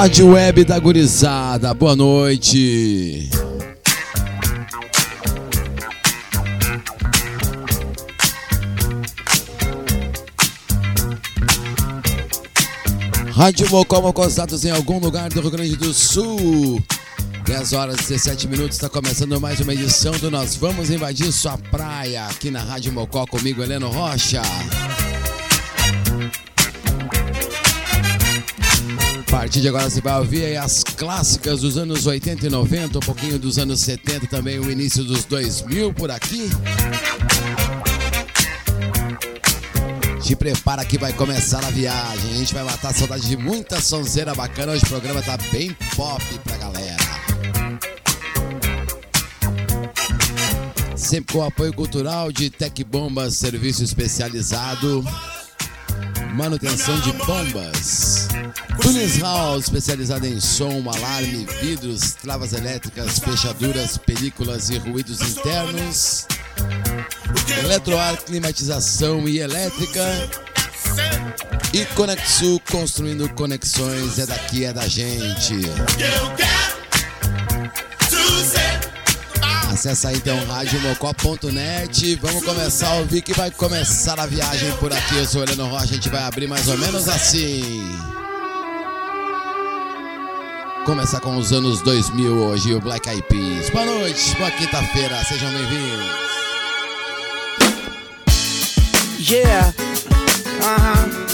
Rádio 0.00 0.28
Web 0.28 0.64
da 0.64 0.78
Gurizada, 0.78 1.74
boa 1.74 1.94
noite. 1.94 3.28
Rádio 13.30 13.68
Mocó 13.68 14.00
Mocosados 14.00 14.64
em 14.64 14.70
algum 14.70 14.98
lugar 14.98 15.28
do 15.28 15.42
Rio 15.42 15.50
Grande 15.50 15.76
do 15.76 15.92
Sul. 15.92 16.82
10 17.44 17.72
horas 17.74 17.96
e 17.96 18.08
17 18.08 18.48
minutos, 18.48 18.76
está 18.78 18.88
começando 18.88 19.38
mais 19.38 19.60
uma 19.60 19.74
edição 19.74 20.12
do 20.12 20.30
Nós 20.30 20.56
Vamos 20.56 20.88
Invadir 20.88 21.30
Sua 21.30 21.58
Praia, 21.58 22.24
aqui 22.24 22.50
na 22.50 22.62
Rádio 22.62 22.90
Mocó, 22.90 23.26
comigo, 23.26 23.62
Heleno 23.62 23.90
Rocha. 23.90 24.40
Partir 29.40 29.62
de 29.62 29.68
agora 29.68 29.88
você 29.88 30.02
vai 30.02 30.18
ouvir 30.18 30.54
as 30.58 30.84
clássicas 30.84 31.62
dos 31.62 31.78
anos 31.78 32.04
80 32.04 32.46
e 32.46 32.50
90, 32.50 32.98
um 32.98 33.00
pouquinho 33.00 33.38
dos 33.38 33.58
anos 33.58 33.80
70, 33.80 34.26
também 34.26 34.58
o 34.58 34.70
início 34.70 35.02
dos 35.02 35.24
2000 35.24 35.94
por 35.94 36.10
aqui. 36.10 36.50
Te 40.22 40.36
prepara 40.36 40.84
que 40.84 40.98
vai 40.98 41.14
começar 41.14 41.64
a 41.64 41.70
viagem. 41.70 42.32
A 42.32 42.36
gente 42.36 42.52
vai 42.52 42.64
matar 42.64 42.90
a 42.90 42.92
saudade 42.92 43.26
de 43.26 43.36
muita 43.38 43.80
sonzeira 43.80 44.34
bacana. 44.34 44.72
Hoje 44.72 44.84
o 44.84 44.88
programa 44.88 45.22
tá 45.22 45.38
bem 45.50 45.74
pop 45.96 46.22
pra 46.44 46.58
galera. 46.58 46.98
Sempre 50.94 51.32
com 51.32 51.42
apoio 51.42 51.72
cultural 51.72 52.30
de 52.30 52.50
Tec 52.50 52.84
Bombas, 52.84 53.38
serviço 53.38 53.82
especializado. 53.82 55.02
Manutenção 56.34 56.98
de 57.00 57.12
bombas. 57.12 58.28
Tunis 58.80 59.18
House, 59.18 59.64
especializada 59.64 60.26
em 60.26 60.40
som, 60.40 60.82
alarme, 60.88 61.46
vidros, 61.60 62.12
travas 62.14 62.52
elétricas, 62.52 63.18
fechaduras, 63.18 63.98
películas 63.98 64.70
e 64.70 64.78
ruídos 64.78 65.20
internos. 65.20 66.26
Eletroar, 67.62 68.16
climatização 68.22 69.28
e 69.28 69.38
elétrica. 69.38 70.04
E 71.72 71.84
Conexu, 71.94 72.60
construindo 72.70 73.28
conexões, 73.34 74.18
é 74.18 74.26
daqui, 74.26 74.64
é 74.64 74.72
da 74.72 74.86
gente. 74.88 75.60
Acesse 79.80 80.08
aí 80.08 80.16
então 80.16 80.36
radiomocó.net. 80.44 82.14
Vamos 82.16 82.44
começar 82.44 82.90
a 82.90 82.94
ouvir 82.96 83.22
que 83.22 83.32
vai 83.32 83.50
começar 83.50 84.20
a 84.20 84.26
viagem 84.26 84.70
por 84.72 84.92
aqui. 84.92 85.16
Eu 85.16 85.24
sou 85.24 85.40
o 85.40 85.44
Heleno 85.44 85.68
Rocha, 85.68 85.84
a 85.84 85.86
gente 85.86 86.10
vai 86.10 86.22
abrir 86.22 86.46
mais 86.46 86.68
ou 86.68 86.76
menos 86.76 87.08
assim. 87.08 87.80
Começar 90.84 91.18
com 91.20 91.34
os 91.38 91.50
anos 91.50 91.80
2000 91.80 92.30
hoje, 92.30 92.74
o 92.74 92.80
Black 92.82 93.08
Eyed 93.08 93.22
Peas. 93.22 93.70
Boa 93.70 93.86
noite, 93.86 94.36
boa 94.36 94.50
quinta-feira, 94.50 95.24
sejam 95.24 95.50
bem-vindos. 95.50 96.06
Yeah. 99.30 99.72
Uh-huh. 100.60 101.30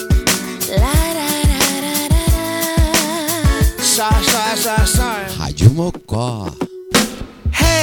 Sorry, 3.83 4.25
sorry, 4.57 4.87
sorry. 4.87 5.37
Rádio 5.37 5.75
Mocó. 5.75 6.53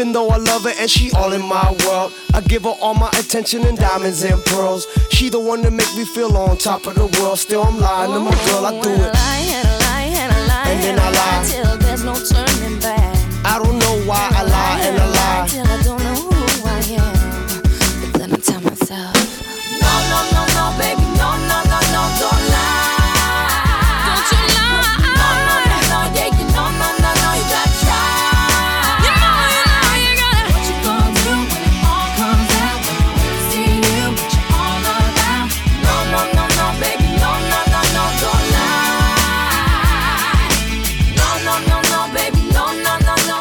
Even 0.00 0.14
though 0.14 0.30
I 0.30 0.38
love 0.38 0.62
her 0.62 0.72
and 0.78 0.90
she 0.90 1.12
all 1.12 1.34
in 1.34 1.42
my 1.46 1.76
world, 1.84 2.14
I 2.32 2.40
give 2.40 2.62
her 2.62 2.72
all 2.80 2.94
my 2.94 3.10
attention 3.18 3.66
and 3.66 3.76
diamonds 3.76 4.22
and 4.22 4.42
pearls. 4.46 4.86
She 5.10 5.28
the 5.28 5.38
one 5.38 5.60
that 5.60 5.72
make 5.72 5.94
me 5.94 6.06
feel 6.06 6.34
on 6.38 6.56
top 6.56 6.86
of 6.86 6.94
the 6.94 7.04
world. 7.20 7.38
Still, 7.38 7.64
I'm 7.64 7.78
lying 7.78 8.10
to 8.10 8.18
my 8.18 8.30
girl. 8.46 8.64
I 8.64 8.80
do 8.80 8.88
it. 8.88 9.12
lie 9.12 9.44
and 9.44 9.68
a 9.68 9.76
lie 9.84 10.08
and 10.16 10.32
a 10.32 10.48
lie 10.48 10.70
And 10.70 10.82
then 10.82 10.98
I 10.98 11.10
lie. 11.10 11.44
till 11.44 11.76
there's 11.76 12.02
no 12.02 12.14
turning 12.14 12.80
back. 12.80 13.14
I 13.44 13.58
don't 13.62 13.78
know 13.78 14.08
why 14.08 14.26
I 14.32 14.42
lie 14.42 14.80
and 14.84 14.98
I 14.98 15.06
lie. 15.06 15.89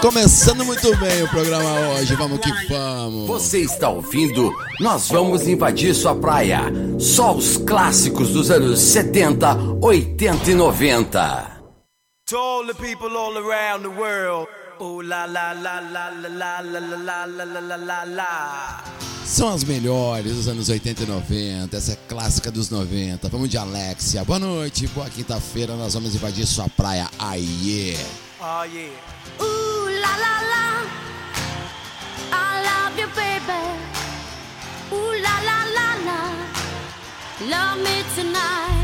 Começando 0.10 0.66
muito 0.66 0.98
bem 0.98 1.22
o 1.22 1.30
programa 1.30 1.92
hoje, 1.92 2.16
vamos 2.16 2.40
que 2.40 2.52
vamos. 2.68 3.28
Você 3.28 3.60
está 3.60 3.90
ouvindo? 3.90 4.52
Nós 4.80 5.08
vamos 5.08 5.48
invadir 5.48 5.94
sua 5.94 6.16
praia. 6.16 6.62
Só 6.98 7.36
os 7.36 7.58
clássicos 7.58 8.30
dos 8.30 8.50
anos 8.50 8.80
70, 8.80 9.56
80 9.80 10.50
e 10.50 10.56
90. 10.56 11.62
To 12.28 12.38
all 12.38 12.66
the 12.66 12.74
people 12.74 13.16
all 13.16 13.38
around 13.38 13.84
the 13.84 14.02
world. 14.02 14.48
Ooh 14.82 15.04
la 15.04 15.28
la 15.28 15.54
la 15.54 15.80
la 15.80 16.10
la 16.10 16.28
la 16.28 16.62
la 16.62 16.82
la 16.82 17.26
la 17.28 17.44
la 17.46 17.60
la 17.60 17.76
la 17.78 18.04
la. 18.06 18.84
São 19.24 19.54
as 19.54 19.64
melhores 19.64 20.34
dos 20.34 20.48
anos 20.48 20.70
80 20.70 21.04
e 21.04 21.06
90, 21.06 21.78
essa 21.78 21.92
é 21.92 21.98
clássica 22.08 22.50
dos 22.50 22.72
90. 22.72 23.30
Vamos 23.30 23.48
de 23.48 23.60
Alexia. 23.60 24.24
Boa 24.24 24.40
noite, 24.40 24.88
boa 24.88 25.08
quinta-feira. 25.08 25.76
Nós 25.76 25.94
vamos 25.94 26.16
invadir 26.16 26.48
sua 26.48 26.68
praia. 26.68 27.08
Aie. 27.20 27.96
Oh 28.42 29.59
baby. 33.16 33.62
Ooh 34.92 35.14
la 35.26 35.36
la 35.48 35.60
la 35.78 35.88
la, 36.08 36.20
love 37.50 37.84
me 37.84 38.04
tonight. 38.16 38.79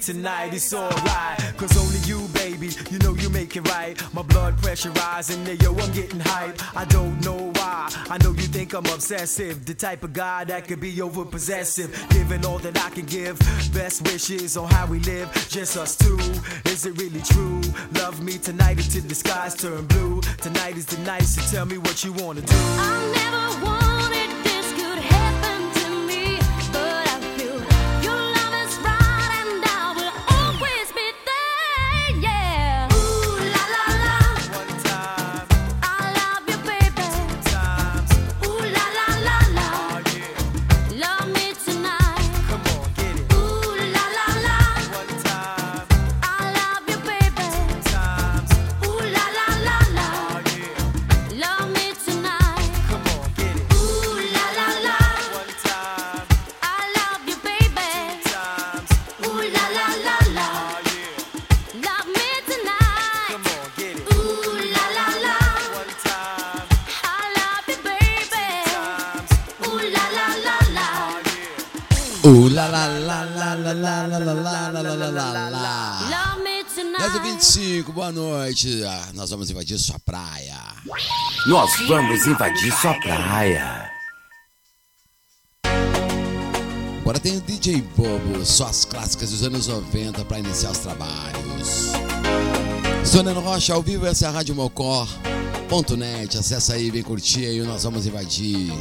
Tonight. 0.00 0.54
It's 0.54 0.72
alright. 0.72 1.38
Cause 1.56 1.76
only 1.76 1.98
you, 2.00 2.26
baby, 2.34 2.70
you 2.90 2.98
know 2.98 3.14
you 3.14 3.28
make 3.30 3.56
it 3.56 3.68
right. 3.68 4.00
My 4.14 4.22
blood 4.22 4.56
pressure 4.62 4.90
rising, 4.90 5.44
yeah, 5.46 5.54
yo, 5.54 5.74
I'm 5.76 5.92
getting 5.92 6.20
hype. 6.20 6.58
I 6.76 6.84
don't 6.86 7.22
know 7.24 7.52
why. 7.56 7.92
I 8.08 8.18
know 8.22 8.30
you 8.30 8.48
think 8.56 8.72
I'm 8.72 8.86
obsessive. 8.86 9.64
The 9.66 9.74
type 9.74 10.02
of 10.02 10.12
guy 10.12 10.44
that 10.44 10.66
could 10.66 10.80
be 10.80 11.00
over 11.02 11.24
possessive. 11.24 11.90
Giving 12.10 12.44
all 12.46 12.58
that 12.58 12.78
I 12.78 12.90
can 12.90 13.06
give. 13.06 13.38
Best 13.72 14.02
wishes 14.10 14.56
on 14.56 14.68
how 14.70 14.86
we 14.86 15.00
live. 15.00 15.30
Just 15.48 15.76
us 15.76 15.96
two. 15.96 16.18
Is 16.70 16.86
it 16.86 16.96
really 16.98 17.20
true? 17.20 17.60
Love 17.94 18.22
me 18.22 18.38
tonight 18.38 18.78
until 18.78 19.02
the 19.02 19.14
skies 19.14 19.54
turn 19.54 19.86
blue. 19.86 20.20
Tonight 20.40 20.76
is 20.76 20.86
the 20.86 20.98
night, 21.02 21.22
so 21.22 21.42
tell 21.54 21.66
me 21.66 21.78
what 21.78 22.02
you 22.04 22.12
wanna 22.14 22.40
do. 22.40 22.56
I 22.56 22.98
never 23.14 23.64
wanted 23.64 24.29
noite. 78.50 78.84
Ah, 78.84 79.08
nós 79.14 79.30
vamos 79.30 79.50
invadir 79.50 79.78
sua 79.78 79.98
praia. 80.00 80.56
Nós 81.46 81.70
vamos 81.86 82.26
invadir 82.26 82.72
sua 82.72 82.94
praia. 82.94 83.90
Agora 87.00 87.18
tem 87.18 87.36
o 87.36 87.40
DJ 87.40 87.82
Bobo, 87.96 88.44
só 88.44 88.66
as 88.66 88.84
clássicas 88.84 89.30
dos 89.30 89.42
anos 89.42 89.66
90 89.66 90.24
para 90.24 90.38
iniciar 90.38 90.70
os 90.70 90.78
trabalhos. 90.78 91.92
Sonando 93.04 93.40
Rocha 93.40 93.72
ao 93.72 93.82
vivo, 93.82 94.06
essa 94.06 94.26
é 94.26 94.28
a 94.28 94.32
Rádio 94.32 94.54
Mocó.net. 94.54 96.38
Acessa 96.38 96.74
aí, 96.74 96.90
vem 96.90 97.02
curtir 97.02 97.46
aí, 97.46 97.60
nós 97.62 97.82
vamos 97.84 98.06
invadir. 98.06 98.72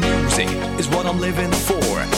Music 0.00 0.48
is 0.78 0.86
what 0.88 1.06
I'm 1.06 1.20
living 1.20 1.52
for. 1.52 2.17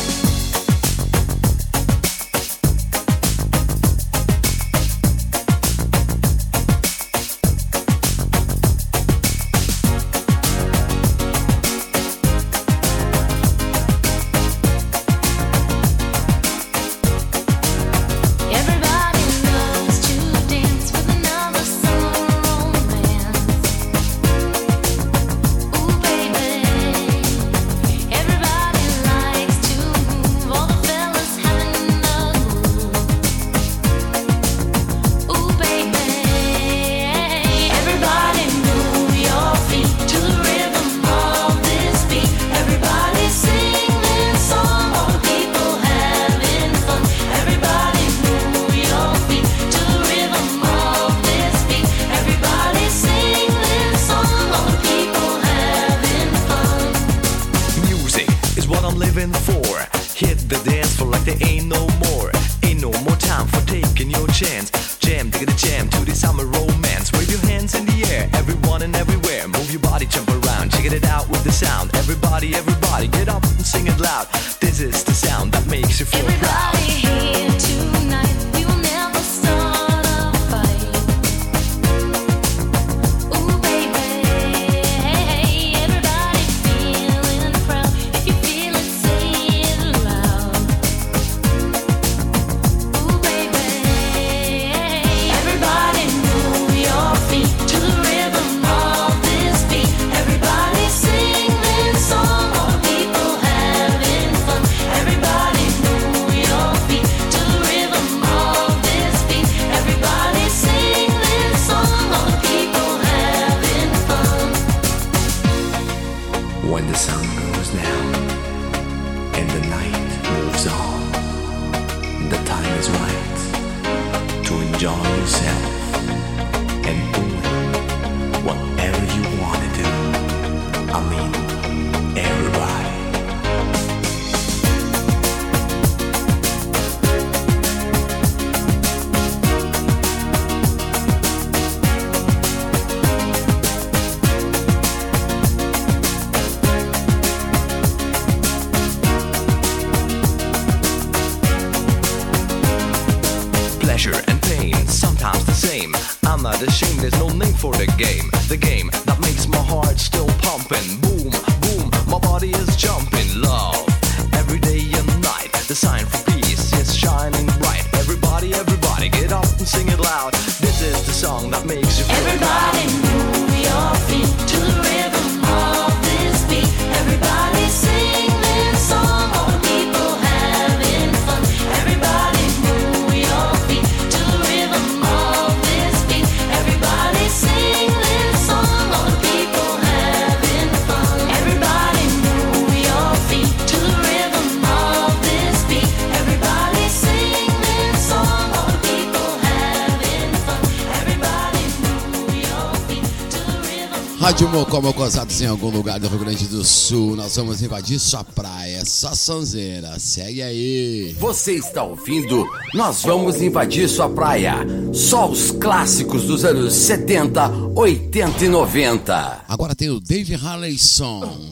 Rádio 204.30 204.48
Mocó, 204.48 204.80
Mocosados 204.80 205.40
em 205.40 205.46
algum 205.46 205.70
lugar 205.70 205.98
do 205.98 206.06
Rio 206.06 206.20
Grande 206.20 206.46
do 206.46 206.62
Sul. 206.64 207.16
Nós 207.16 207.34
vamos 207.34 207.62
invadir 207.62 207.98
sua 207.98 208.22
praia, 208.22 208.84
sua 208.84 209.16
sonzeira. 209.16 209.98
Segue 209.98 210.40
aí. 210.40 211.16
Você 211.18 211.54
está 211.54 211.82
ouvindo? 211.82 212.46
Nós 212.72 213.02
vamos 213.02 213.42
invadir 213.42 213.88
sua 213.88 214.08
praia. 214.08 214.54
Só 214.94 215.28
os 215.28 215.50
clássicos 215.50 216.26
dos 216.26 216.44
anos 216.44 216.72
70, 216.74 217.72
80 217.74 218.44
e 218.44 218.48
90. 218.48 219.44
Agora 219.48 219.74
tem 219.74 219.90
o 219.90 219.98
Dave 219.98 220.36
Harleyson. 220.36 221.50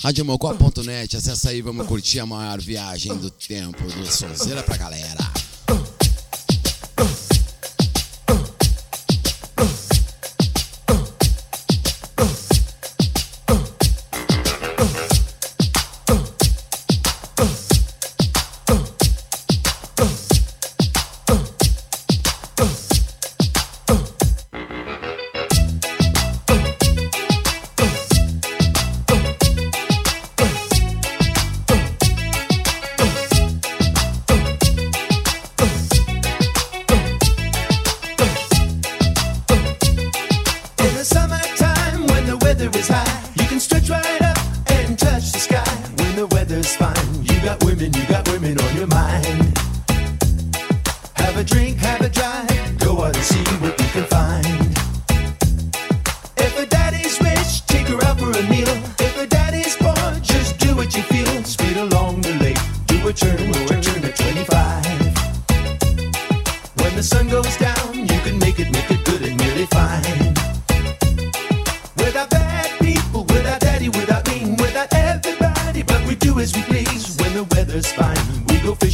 Radiomocó.net, 0.00 1.16
acessa 1.16 1.50
aí, 1.50 1.60
vamos 1.60 1.88
curtir 1.88 2.20
a 2.20 2.26
maior 2.26 2.60
viagem 2.60 3.16
do 3.16 3.32
tempo 3.32 3.82
do 3.82 4.06
Sonzeira 4.06 4.62
pra 4.62 4.76
galera. 4.76 5.47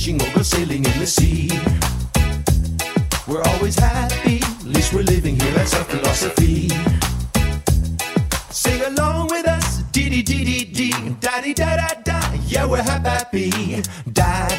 Fishing 0.05 0.19
go 0.19 0.43
sailing 0.43 0.85
in 0.85 0.99
the 0.99 1.07
sea. 1.07 1.49
We're 3.27 3.43
always 3.43 3.79
happy, 3.79 4.41
at 4.43 4.65
least 4.67 4.93
we're 4.93 5.03
living 5.03 5.41
here, 5.41 5.53
that's 5.53 5.73
our 5.75 5.85
philosophy. 5.85 6.69
Sing 8.51 8.83
along 8.83 9.29
with 9.29 9.49
us, 9.49 9.83
dee 9.93 10.11
dee 10.11 10.23
dee 10.23 10.45
dee 10.45 10.65
dee, 10.65 11.17
da 11.21 11.41
dee 11.41 11.55
da 11.55 11.77
da 11.77 11.89
da, 12.05 12.21
yeah 12.47 12.67
we're 12.67 12.83
happy, 12.83 13.81
da 14.13 14.54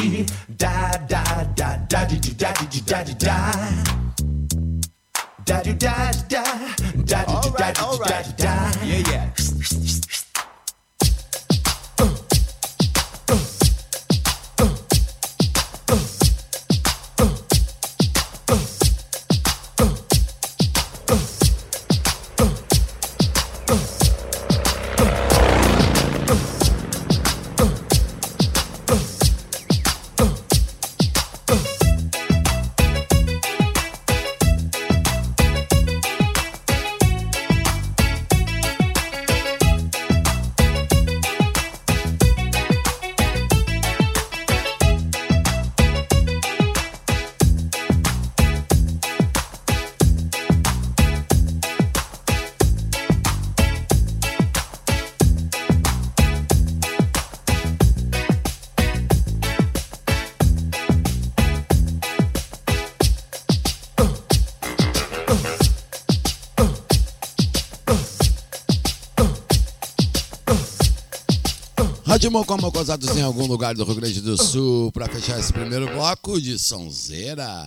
dee 0.00 0.24
da 0.58 0.72
da 1.08 1.22
da 1.56 1.76
da 1.90 2.04
dee 2.08 2.20
dee 2.20 2.34
da 2.38 2.52
dee 2.58 2.68
dee 2.70 2.84
da 2.86 3.04
dee 3.04 3.14
da 3.20 3.36
da 5.46 5.62
dee 5.62 5.74
da 5.78 5.94
da 6.28 6.44
da 7.06 7.24
dee 7.26 7.40
dee 7.42 7.50
da 7.50 7.72
dee 7.72 7.92
da 8.08 8.18
da 8.38 8.52
yeah 8.84 9.02
yeah 9.10 9.24
Rádio 72.30 72.38
Mocó 72.38 72.56
Mocosados 72.56 73.16
em 73.16 73.22
algum 73.22 73.46
lugar 73.46 73.74
do 73.74 73.84
Rio 73.84 73.96
Grande 73.96 74.20
do 74.20 74.40
Sul 74.40 74.92
para 74.92 75.08
fechar 75.08 75.38
esse 75.40 75.52
primeiro 75.52 75.86
bloco 75.88 76.40
de 76.40 76.56
Sonzeira. 76.58 77.66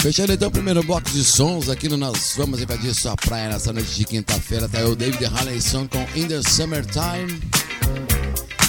Fechando 0.00 0.32
então 0.34 0.48
o 0.48 0.50
primeiro 0.50 0.82
bloco 0.82 1.08
de 1.10 1.24
sons 1.24 1.70
aqui 1.70 1.88
no 1.88 1.96
Nós 1.96 2.34
Vamos 2.36 2.60
Invadir 2.60 2.94
Sua 2.94 3.16
Praia 3.16 3.48
nessa 3.48 3.72
noite 3.72 3.94
de 3.94 4.04
quinta-feira. 4.04 4.68
Tá 4.68 4.84
o 4.84 4.94
David 4.94 5.24
Halleyson 5.24 5.88
com 5.88 6.00
In 6.14 6.28
the 6.28 6.42
Summertime. 6.42 7.40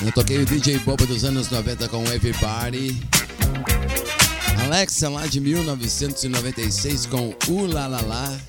Eu 0.06 0.12
toquei 0.14 0.38
o 0.38 0.46
DJ 0.46 0.80
Boba 0.80 1.06
dos 1.06 1.26
anos 1.26 1.50
90 1.50 1.90
com 1.90 2.04
Everybody. 2.06 2.98
Alexa 4.72 5.10
lá 5.10 5.28
de 5.28 5.42
1996 5.42 7.06
com 7.08 7.36
Ula 7.50 7.88
La 7.88 8.00
La. 8.00 8.40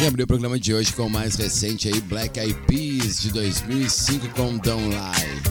E 0.00 0.06
abri 0.06 0.22
o 0.22 0.26
programa 0.26 0.56
de 0.56 0.72
hoje 0.72 0.92
com 0.92 1.06
o 1.06 1.10
mais 1.10 1.34
recente 1.34 1.88
aí, 1.88 2.00
Black 2.02 2.38
Eyed 2.38 2.54
Peas 2.68 3.20
de 3.20 3.32
2005 3.32 4.28
com 4.28 4.56
Don't 4.56 4.84
Lie. 4.84 5.42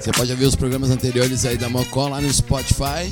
Você 0.00 0.12
pode 0.12 0.30
ouvir 0.30 0.44
os 0.44 0.54
programas 0.54 0.90
anteriores 0.90 1.44
aí 1.44 1.58
da 1.58 1.68
Mocó 1.68 2.06
lá 2.06 2.20
no 2.20 2.32
Spotify. 2.32 3.10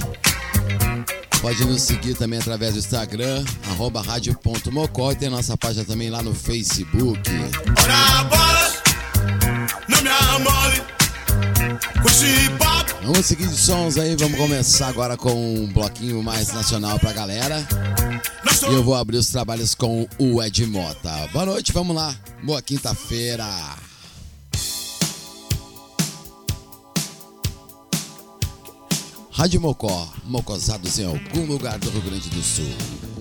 Pode 1.40 1.64
nos 1.64 1.83
seguir 1.83 2.14
também 2.14 2.38
através 2.38 2.74
do 2.74 2.78
Instagram, 2.78 3.44
arroba 3.68 4.00
rádio.mocó 4.00 5.11
e 5.11 5.16
tem 5.16 5.28
nossa 5.28 5.57
página 5.57 5.85
também 5.85 6.09
lá 6.09 6.22
no 6.22 6.37
Facebook. 6.37 7.28
Não 9.88 10.02
me 10.02 10.09
amole. 10.09 11.01
Vamos 13.02 13.26
seguir 13.26 13.48
de 13.48 13.56
sons 13.56 13.98
aí, 13.98 14.16
vamos 14.16 14.38
começar 14.38 14.88
agora 14.88 15.16
com 15.16 15.32
um 15.32 15.66
bloquinho 15.72 16.22
mais 16.22 16.52
nacional 16.52 16.98
pra 16.98 17.12
galera. 17.12 17.66
E 18.70 18.74
eu 18.74 18.82
vou 18.82 18.94
abrir 18.94 19.16
os 19.16 19.28
trabalhos 19.28 19.74
com 19.74 20.08
o 20.18 20.42
Ed 20.42 20.66
Mota. 20.66 21.28
Boa 21.32 21.46
noite, 21.46 21.72
vamos 21.72 21.94
lá. 21.94 22.14
Boa 22.42 22.62
quinta-feira. 22.62 23.46
Rádio 29.30 29.60
Mocó, 29.60 30.08
mocosados 30.24 30.98
em 30.98 31.06
algum 31.06 31.46
lugar 31.46 31.78
do 31.78 31.90
Rio 31.90 32.02
Grande 32.02 32.28
do 32.28 32.42
Sul. 32.42 33.12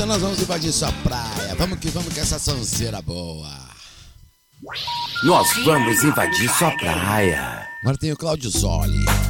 Esse 0.00 0.08
nós 0.08 0.22
vamos 0.22 0.40
invadir 0.40 0.72
sua 0.72 0.90
praia. 0.90 1.54
Vamos 1.58 1.78
que 1.78 1.90
vamos 1.90 2.14
com 2.14 2.20
essa 2.22 2.38
sonzeira 2.38 3.02
boa. 3.02 3.50
Nós 5.22 5.46
vamos 5.62 6.02
invadir 6.02 6.48
sua 6.48 6.70
praia. 6.78 7.68
Martinho 7.84 8.16
Cláudio 8.16 8.48
Zoli. 8.48 9.04
Passeando 9.04 9.04
pelo 9.04 9.29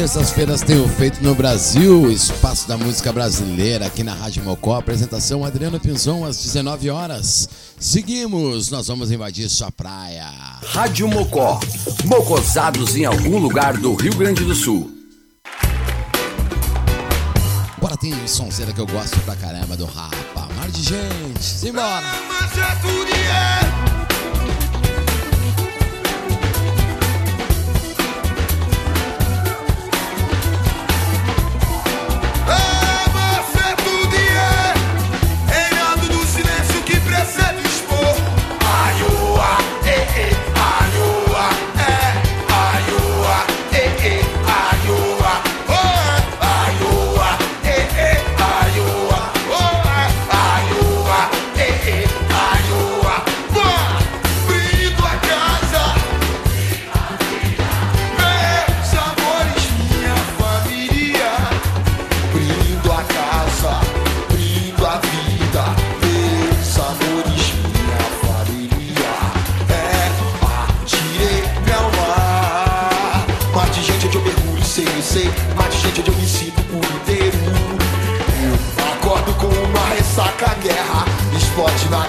terças-feiras 0.00 0.62
tem 0.62 0.80
o 0.80 0.88
Feito 0.88 1.22
no 1.22 1.34
Brasil, 1.34 2.10
espaço 2.10 2.66
da 2.66 2.74
música 2.74 3.12
brasileira 3.12 3.84
aqui 3.84 4.02
na 4.02 4.14
Rádio 4.14 4.42
Mocó. 4.42 4.78
Apresentação 4.78 5.44
Adriano 5.44 5.78
Pinzon 5.78 6.24
às 6.24 6.42
19 6.42 6.88
horas. 6.88 7.46
Seguimos, 7.78 8.70
nós 8.70 8.86
vamos 8.86 9.10
invadir 9.12 9.50
sua 9.50 9.70
praia. 9.70 10.26
Rádio 10.64 11.06
Mocó. 11.06 11.60
Mocosados 12.06 12.96
em 12.96 13.04
algum 13.04 13.36
lugar 13.36 13.76
do 13.76 13.94
Rio 13.94 14.16
Grande 14.16 14.42
do 14.42 14.54
Sul. 14.54 14.90
Agora 17.76 17.94
tem 17.98 18.26
sonzeira 18.26 18.72
que 18.72 18.80
eu 18.80 18.86
gosto 18.86 19.20
pra 19.20 19.36
caramba 19.36 19.76
do 19.76 19.84
Rapa. 19.84 20.48
Mar 20.56 20.70
de 20.70 20.82
gente, 20.82 21.44
simbora. 21.44 22.06
Mas 22.26 22.56
é 22.56 22.74
tudo 22.80 23.69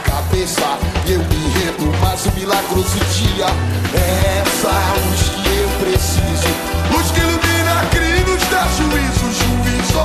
cabeça 0.01 0.77
e 1.05 1.13
eu 1.13 1.19
me 1.19 1.49
rendo, 1.49 1.91
mas 2.01 2.25
o 2.25 2.31
milagroso 2.31 2.99
dia 3.13 3.45
é 3.93 4.41
essa 4.41 4.69
luz 4.69 5.21
que 5.29 5.49
eu 5.57 5.69
preciso. 5.79 6.51
Luz 6.91 7.11
que 7.11 7.19
ilumina, 7.19 7.85
crinos 7.91 8.43
da 8.49 8.63
juízo, 8.77 9.27
juízo. 9.39 10.03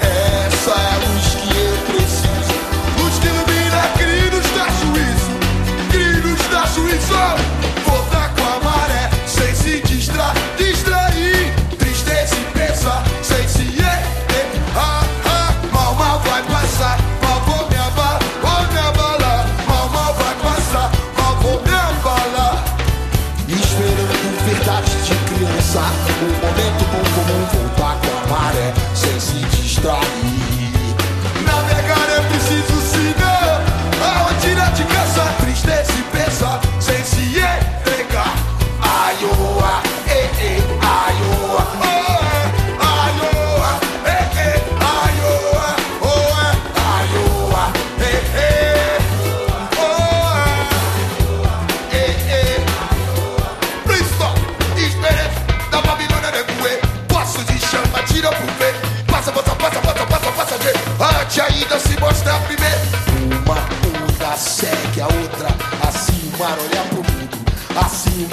Essa 0.00 0.70
é 0.70 0.74
a 0.74 0.98
luz 1.06 1.26
que 1.34 1.56
eu 1.56 1.76
preciso. 1.94 2.54
Luz 2.98 3.18
que 3.18 3.26
ilumina, 3.26 3.82
crinos 3.96 4.46
da 4.56 4.66
juízo, 4.80 5.30
crinos 5.90 6.42
da 6.50 6.66
juízo. 6.66 7.57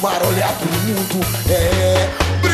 mar, 0.01 0.21
olhar 0.25 0.53
pro 0.57 0.71
mundo. 0.81 1.25
É, 1.49 2.44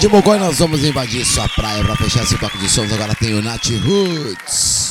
Rádio 0.00 0.16
Bocói, 0.16 0.38
nós 0.38 0.58
vamos 0.58 0.82
invadir 0.82 1.26
sua 1.26 1.46
praia 1.46 1.84
para 1.84 1.94
fechar 1.94 2.22
esse 2.22 2.34
toque 2.38 2.56
de 2.56 2.70
sons. 2.70 2.90
Agora 2.90 3.14
tem 3.14 3.34
o 3.34 3.42
Nat 3.42 3.68
Roots. 3.84 4.89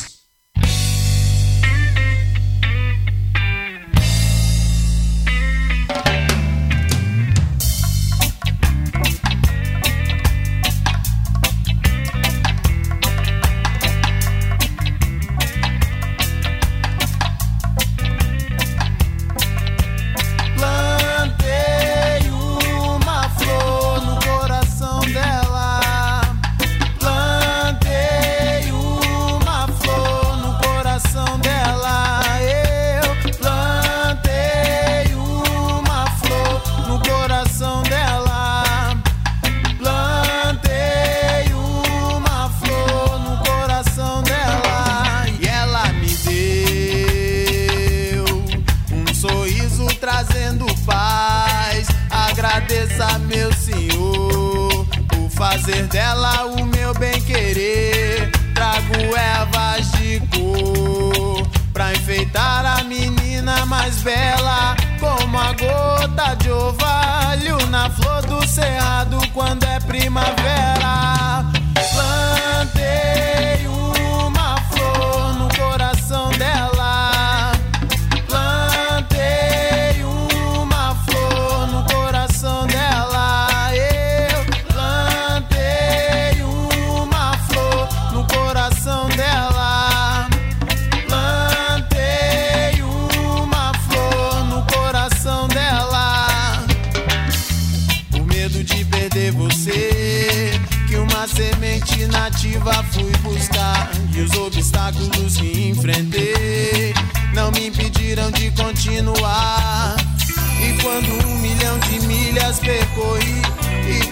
Trazendo 50.10 50.66
paz. 50.86 51.88
Agradeça, 52.10 53.20
meu 53.20 53.53
Senhor, 53.53 54.88
por 55.07 55.30
fazer 55.30 55.84
dela 55.88 56.47
o 56.47 56.66
meu 56.66 56.93
bem 56.95 57.22
querer. 57.22 58.32
Trago 58.55 59.16
ervas 59.16 59.91
de 59.91 60.20
cor 60.32 61.47
pra 61.72 61.91
enfeitar 61.93 62.66
a 62.66 62.84
menina 62.84 63.66
mais 63.68 63.97
bela, 64.01 64.76
como 64.99 65.38
a 65.38 65.53
gota 65.53 66.36
de 66.38 66.49
orvalho 66.49 67.68
na 67.68 67.89
flor 67.91 68.26
do 68.26 68.45
cerrado 68.47 69.20
quando 69.32 69.64
é 69.64 69.80
primavera. 69.82 70.78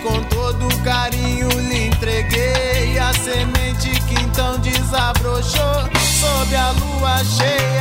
Com 0.07 0.23
todo 0.23 0.83
carinho 0.83 1.49
lhe 1.49 1.87
entreguei 1.87 2.97
a 2.97 3.13
semente 3.13 3.89
que 4.07 4.15
então 4.15 4.57
desabrochou 4.59 5.89
sob 6.19 6.55
a 6.55 6.71
lua 6.71 7.23
cheia. 7.25 7.76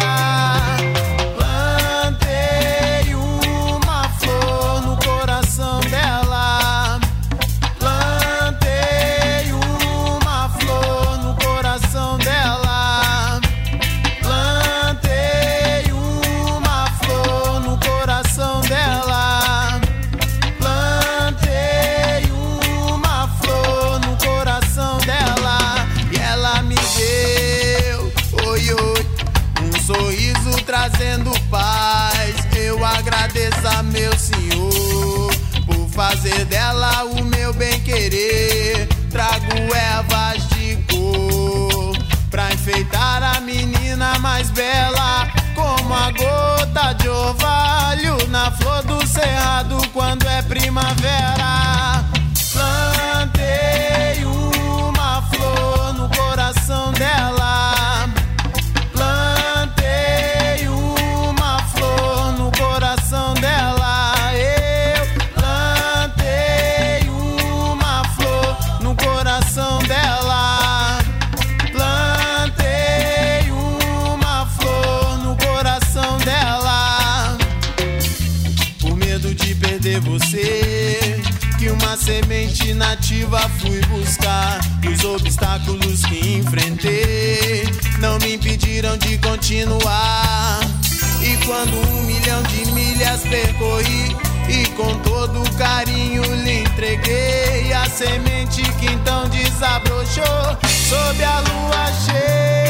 Flor 49.27 49.86
semente 82.97 83.27
nativa 83.27 83.41
fui 83.61 83.81
buscar. 83.87 84.61
E 84.83 84.89
os 84.89 85.05
obstáculos 85.05 86.05
que 86.05 86.37
enfrentei 86.37 87.69
não 87.99 88.19
me 88.19 88.35
impediram 88.35 88.97
de 88.99 89.19
continuar. 89.19 90.61
E 91.23 91.37
quando 91.45 91.75
um 91.89 92.03
milhão 92.03 92.43
de 92.45 92.67
milhas 92.73 93.23
percorri, 93.23 94.17
e 94.49 94.67
com 94.77 94.95
todo 95.01 95.57
carinho 95.57 96.23
lhe 96.23 96.61
entreguei 96.61 97.73
a 97.73 97.89
semente 97.89 98.63
que 98.79 98.87
então 98.87 99.29
desabrochou 99.29 100.57
sob 100.89 101.25
a 101.25 101.41
lua 101.41 101.93
cheia. 102.05 102.67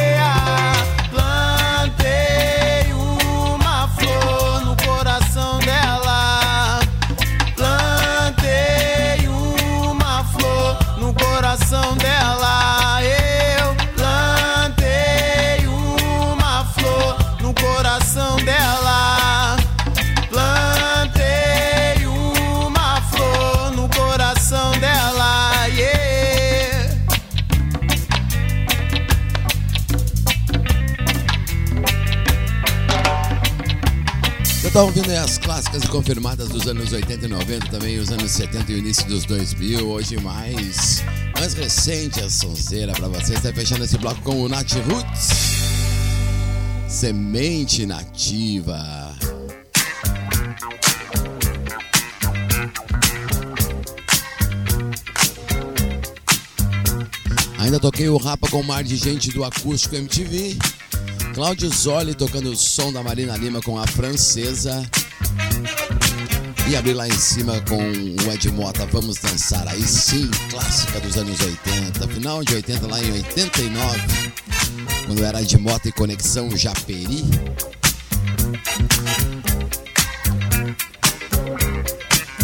Tava 34.76 34.88
ouvindo 34.88 35.10
aí 35.10 35.16
as 35.16 35.38
clássicas 35.38 35.84
e 35.84 35.88
confirmadas 35.88 36.50
dos 36.50 36.66
anos 36.66 36.92
80 36.92 37.24
e 37.24 37.28
90, 37.28 37.68
também 37.68 37.98
os 37.98 38.10
anos 38.10 38.30
70 38.30 38.72
e 38.72 38.74
o 38.74 38.78
início 38.78 39.06
dos 39.08 39.24
2000. 39.24 39.88
Hoje 39.88 40.18
mais, 40.18 41.02
mais 41.32 41.54
recente 41.54 42.20
a 42.20 42.28
sonzeira 42.28 42.92
pra 42.92 43.08
vocês. 43.08 43.40
Tá 43.40 43.50
fechando 43.54 43.84
esse 43.84 43.96
bloco 43.96 44.20
com 44.20 44.42
o 44.42 44.50
Nat 44.50 44.70
Roots. 44.74 45.30
Semente 46.90 47.86
nativa. 47.86 49.16
Ainda 57.58 57.80
toquei 57.80 58.10
o 58.10 58.18
Rapa 58.18 58.46
com 58.50 58.62
Mar 58.62 58.84
de 58.84 58.96
Gente 58.96 59.30
do 59.30 59.42
Acústico 59.42 59.96
MTV. 59.96 60.58
Cláudio 61.36 61.68
Zoli 61.68 62.14
tocando 62.14 62.50
o 62.50 62.56
som 62.56 62.90
da 62.90 63.02
Marina 63.02 63.36
Lima 63.36 63.60
com 63.60 63.78
a 63.78 63.86
francesa. 63.86 64.82
E 66.66 66.74
abrir 66.74 66.94
lá 66.94 67.06
em 67.06 67.18
cima 67.18 67.60
com 67.68 67.76
o 67.76 68.32
Ed 68.32 68.50
Mota. 68.52 68.86
Vamos 68.86 69.18
dançar 69.18 69.68
aí 69.68 69.82
sim, 69.82 70.30
clássica 70.48 70.98
dos 70.98 71.18
anos 71.18 71.38
80, 71.38 72.08
final 72.08 72.42
de 72.42 72.54
80, 72.54 72.86
lá 72.86 73.04
em 73.04 73.12
89, 73.12 74.00
quando 75.04 75.22
era 75.22 75.42
Ed 75.42 75.58
Mota 75.58 75.86
e 75.90 75.92
Conexão 75.92 76.56
Japeri. 76.56 77.22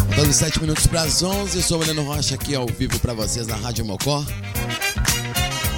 Faltando 0.07 0.33
7 0.33 0.61
minutos 0.61 0.85
para 0.85 1.01
as 1.01 1.23
11, 1.23 1.63
sou 1.63 1.81
o 1.81 2.03
Rocha 2.03 2.35
aqui 2.35 2.53
ao 2.53 2.67
vivo 2.67 2.99
para 2.99 3.15
vocês 3.15 3.47
na 3.47 3.55
Rádio 3.55 3.85
Mocó 3.85 4.23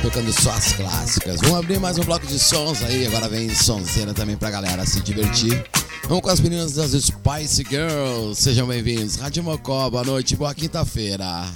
tocando 0.05 0.31
só 0.31 0.51
as 0.51 0.71
clássicas. 0.73 1.41
Vamos 1.41 1.57
abrir 1.57 1.79
mais 1.79 1.97
um 1.97 2.03
bloco 2.03 2.27
de 2.27 2.37
sons 2.37 2.83
aí, 2.83 3.07
agora 3.07 3.27
vem 3.27 3.49
sonzeira 3.55 4.13
também 4.13 4.37
pra 4.37 4.51
galera 4.51 4.85
se 4.85 5.01
divertir. 5.01 5.65
Vamos 6.07 6.21
com 6.21 6.29
as 6.29 6.39
meninas 6.39 6.73
das 6.73 6.91
Spice 6.91 7.65
Girls, 7.67 8.39
sejam 8.39 8.67
bem-vindos. 8.67 9.15
Rádio 9.15 9.43
Mocó, 9.43 9.89
boa 9.89 10.03
noite, 10.03 10.35
boa 10.35 10.53
quinta-feira. 10.53 11.51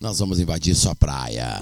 Nós 0.00 0.18
vamos 0.18 0.40
invadir 0.40 0.74
sua 0.74 0.94
praia. 0.94 1.60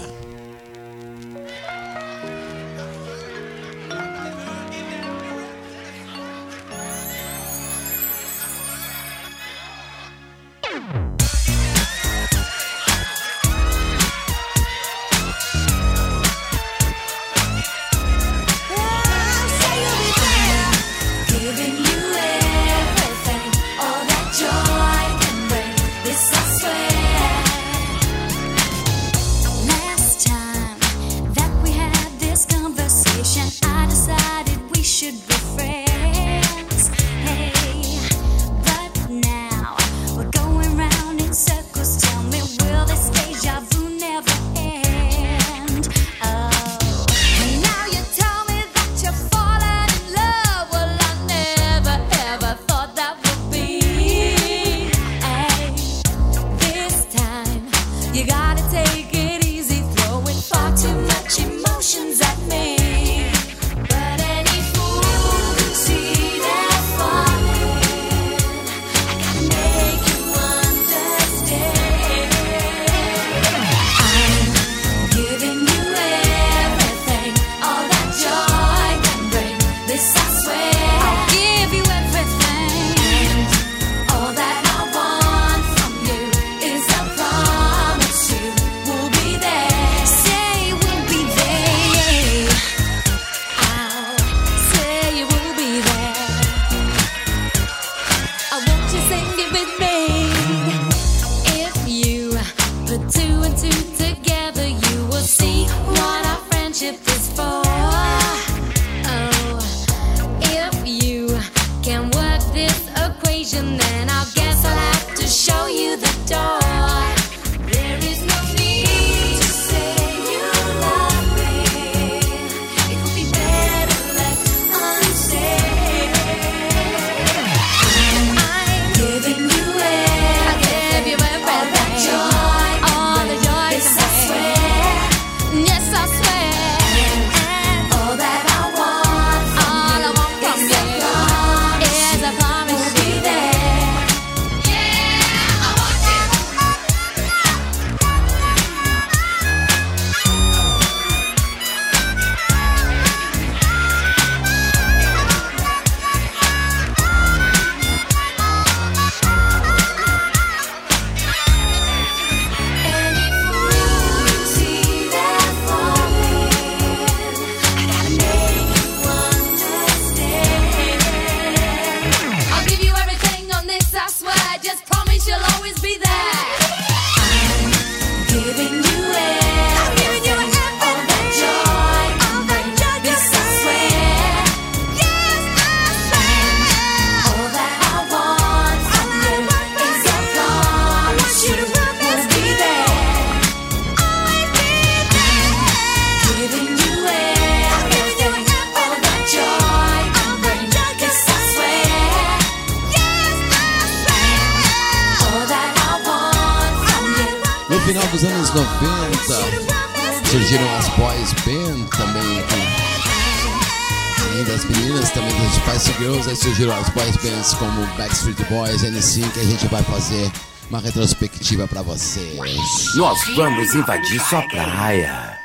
como 217.59 217.85
Backstreet 217.97 218.43
Boys, 218.49 218.81
N5, 218.81 219.31
que 219.31 219.39
a 219.39 219.43
gente 219.43 219.67
vai 219.67 219.83
fazer 219.83 220.31
uma 220.69 220.79
retrospectiva 220.79 221.67
para 221.67 221.83
vocês. 221.83 222.95
Nós 222.95 223.19
vamos 223.35 223.75
invadir 223.75 224.19
sua 224.21 224.41
praia. 224.41 225.37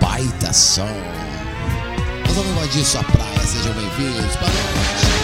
Baita 0.00 0.52
som. 0.52 0.88
Nós 2.26 2.36
vamos 2.36 2.50
invadir 2.50 2.84
sua 2.84 3.04
praia. 3.04 3.46
Sejam 3.46 3.72
bem-vindos. 3.74 4.36
Boa 4.36 4.50
noite. 4.50 5.23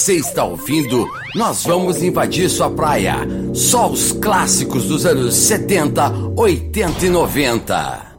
Você 0.00 0.14
está 0.14 0.44
ouvindo 0.44 1.06
Nós 1.34 1.62
Vamos 1.62 2.02
Invadir 2.02 2.48
Sua 2.48 2.70
Praia. 2.70 3.18
Só 3.52 3.90
os 3.90 4.12
clássicos 4.12 4.86
dos 4.86 5.04
anos 5.04 5.34
70, 5.34 6.32
80 6.38 7.04
e 7.04 7.10
90. 7.10 8.16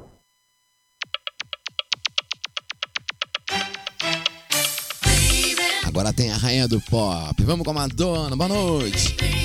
Agora 5.87 6.13
tem 6.13 6.31
a 6.31 6.37
rainha 6.37 6.67
do 6.67 6.79
pop. 6.81 7.43
Vamos 7.43 7.65
com 7.65 7.71
a 7.71 7.73
Madonna. 7.73 8.35
Boa 8.35 8.47
noite. 8.47 9.40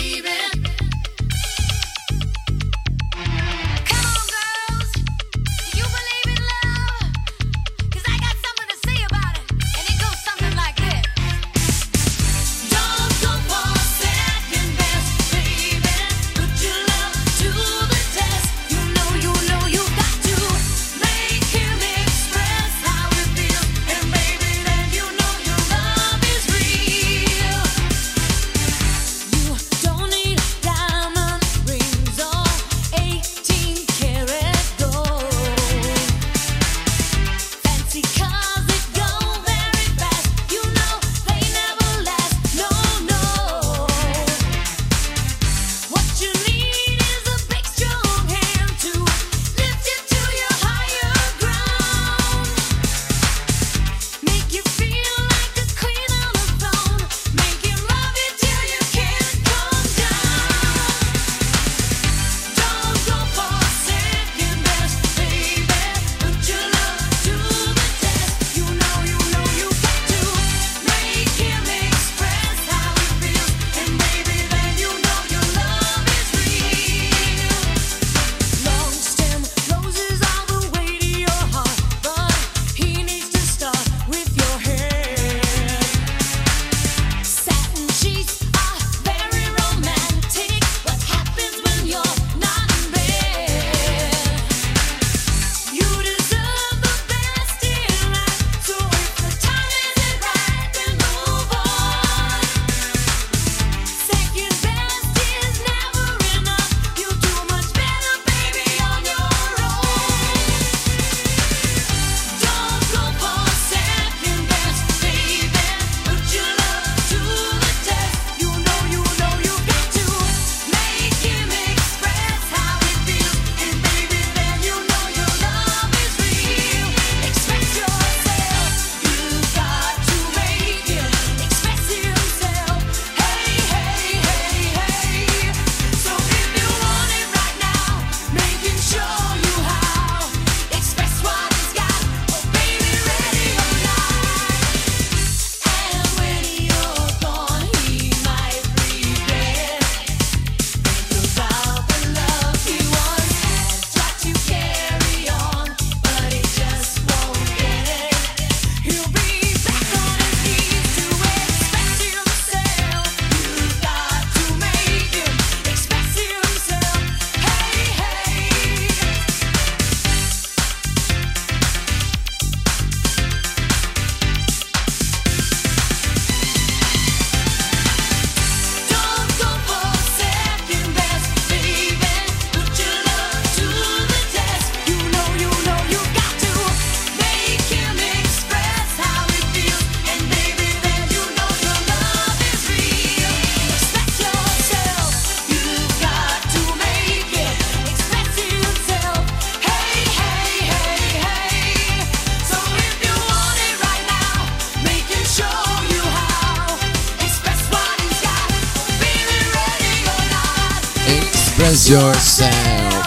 yourself. 211.89 213.07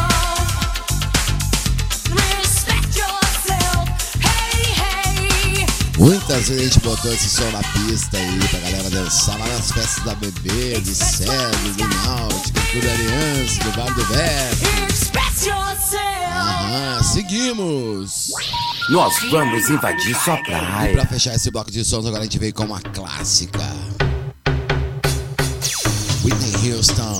Muitas 5.97 6.47
vezes 6.47 6.61
a 6.61 6.63
gente 6.63 6.79
botou 6.79 7.13
esse 7.13 7.29
som 7.29 7.51
na 7.51 7.59
pista 7.59 8.17
aí 8.17 8.39
pra 8.47 8.59
galera 8.59 8.89
dançar 8.89 9.37
lá 9.37 9.47
nas 9.47 9.69
festas 9.71 10.03
da 10.05 10.15
bebê, 10.15 10.79
do 10.79 10.95
Sérgio, 10.95 11.73
do 11.75 11.87
Náutico, 11.87 12.59
do 12.73 12.89
Aliança, 12.89 13.63
do 13.63 13.71
Bar 13.75 13.93
do 13.93 14.05
Beto. 14.05 14.79
Aham, 16.31 17.03
seguimos! 17.03 18.31
Nós 18.89 19.13
vamos 19.29 19.69
invadir 19.69 20.15
sua 20.15 20.37
praia. 20.37 20.91
E 20.91 20.93
pra 20.93 21.05
fechar 21.05 21.35
esse 21.35 21.51
bloco 21.51 21.69
de 21.69 21.83
sons, 21.83 22.05
agora 22.05 22.21
a 22.21 22.23
gente 22.23 22.39
vem 22.39 22.53
com 22.53 22.63
uma 22.63 22.79
clássica. 22.79 23.59
Whitney 26.23 26.71
Houston. 26.71 27.18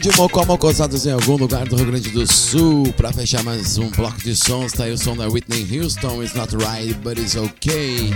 de 0.00 0.16
Mocó 0.16 0.44
Mocosados 0.44 1.06
em 1.06 1.10
algum 1.10 1.36
lugar 1.36 1.66
do 1.66 1.74
Rio 1.74 1.86
Grande 1.86 2.10
do 2.10 2.26
Sul. 2.26 2.92
Pra 2.92 3.12
fechar 3.12 3.42
mais 3.42 3.78
um 3.78 3.90
bloco 3.90 4.18
de 4.18 4.36
sons, 4.36 4.72
tá 4.72 4.84
aí 4.84 4.92
o 4.92 4.98
som 4.98 5.16
da 5.16 5.26
Whitney 5.26 5.66
Houston, 5.78 6.22
It's 6.22 6.34
Not 6.34 6.54
Right, 6.56 6.94
But 6.94 7.18
It's 7.18 7.34
Okay. 7.34 8.10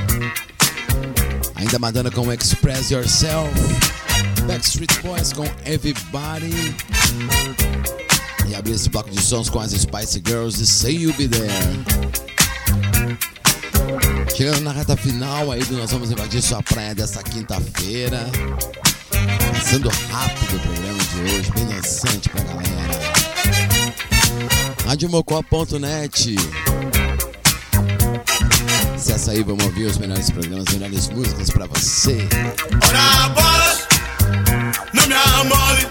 Ainda 1.57 1.79
mandando 1.79 2.13
com 2.13 2.33
Express 2.33 2.91
Yourself. 2.91 3.51
Backstreet 4.47 4.93
Boys 5.03 5.33
com 5.33 5.45
Everybody. 5.65 6.53
E 8.49 8.55
abrir 8.55 8.73
esse 8.73 8.89
bloco 8.89 9.11
de 9.11 9.21
sons 9.21 9.51
com 9.51 9.59
as 9.59 9.73
Spice 9.73 10.23
Girls 10.25 10.63
e 10.63 10.67
Say 10.67 10.97
You 10.99 11.13
Be 11.15 11.27
There. 11.27 11.51
Chegando 14.37 14.61
na 14.61 14.73
reta 14.73 14.97
final 14.97 15.51
aí 15.51 15.65
do 15.65 15.77
Nós 15.77 15.91
Vamos 15.91 16.11
Invadir 16.11 16.43
Sua 16.43 16.63
Praia 16.63 16.95
dessa 16.95 17.23
quinta-feira. 17.23 18.31
Passando 19.55 19.89
rápido 20.11 20.57
o 20.57 20.61
programa 20.61 20.99
de 20.99 21.21
hoje, 21.21 21.51
bem 21.53 21.67
dançante 21.67 22.29
pra 22.29 22.43
galera. 22.43 22.73
Radiomocó.net 24.87 26.37
Acesse 28.95 29.31
aí, 29.31 29.43
vamos 29.43 29.65
ouvir 29.65 29.85
os 29.87 29.99
melhores 29.99 30.31
programas, 30.31 30.67
as 30.69 30.75
melhores 30.75 31.09
músicas 31.09 31.51
pra 31.51 31.67
você. 31.67 32.29
Ora 32.89 33.29
bola, 33.31 33.79
não 34.93 35.07
me 35.07 35.15
amole 35.15 35.87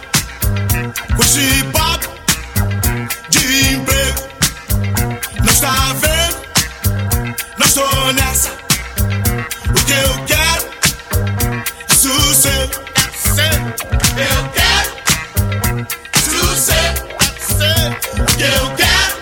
com 1.16 1.24
esse 1.24 1.64
papo 1.72 2.08
de 3.30 3.74
emprego. 3.74 4.22
Não 5.40 5.52
está 5.54 5.94
vendo? 5.94 6.38
Não 7.58 7.68
estou 7.68 8.14
nessa. 8.14 8.50
O 9.70 9.86
que 9.86 9.94
eu 9.94 10.26
quero 10.26 10.31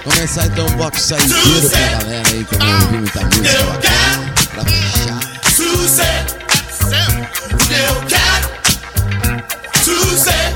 Começar 0.03 0.45
então 0.47 0.65
o 0.65 0.77
saideiro 0.99 1.69
pra 1.69 1.79
galera 1.79 2.29
aí 2.29 2.43
que 2.43 2.55
eu 2.55 2.59
não 2.59 2.73
ouvi 2.81 2.97
muita 2.97 3.21
música 3.25 3.63
bacana. 3.63 4.33
Pra 4.53 4.63
fechar. 4.63 5.19
Sossego. 5.55 6.31
O 7.51 7.57
que 7.57 7.73
eu 7.73 7.95
quero. 8.07 8.47
Sossego. 9.83 10.48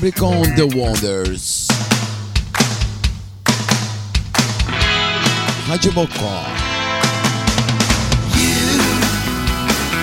Abrir 0.00 0.56
The 0.56 0.66
Wonders. 0.74 1.68
Rádio 5.68 5.92
Mocó. 5.92 6.40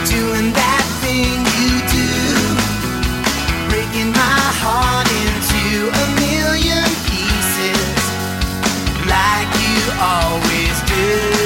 doing 0.06 0.54
that 0.54 0.86
thing 1.02 1.42
you 1.58 1.82
do, 1.90 2.14
breaking 3.70 4.12
my 4.14 4.42
heart 4.62 5.10
into 5.26 5.90
a 5.90 6.06
million 6.22 6.86
pieces, 7.10 8.00
like 9.10 9.50
you 9.66 9.82
always 10.00 10.78
do. 10.86 11.37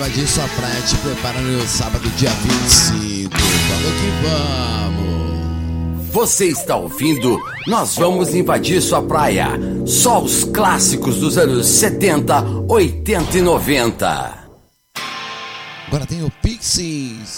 Invadir 0.00 0.26
sua 0.26 0.48
praia. 0.48 0.80
Te 0.80 0.96
prepara 0.96 1.40
no 1.40 1.68
sábado, 1.68 2.08
dia 2.16 2.30
25. 2.30 3.36
Vamos 3.36 3.92
que 4.00 4.10
vamos. 4.22 6.10
Você 6.10 6.46
está 6.46 6.76
ouvindo? 6.76 7.38
Nós 7.66 7.96
vamos 7.96 8.34
invadir 8.34 8.80
sua 8.80 9.02
praia. 9.02 9.50
Só 9.86 10.22
os 10.22 10.44
clássicos 10.44 11.18
dos 11.18 11.36
anos 11.36 11.66
70, 11.66 12.64
80 12.66 13.38
e 13.38 13.42
90. 13.42 14.38
Agora 15.86 16.06
tem 16.06 16.24
o 16.24 16.30
Pixies. 16.42 17.36